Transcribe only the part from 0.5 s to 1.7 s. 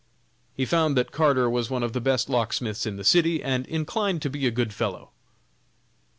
He found that Carter was